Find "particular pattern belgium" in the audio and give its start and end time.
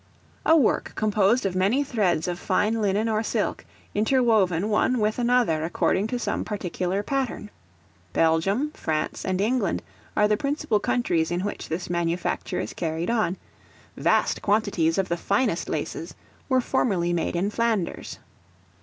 6.43-8.71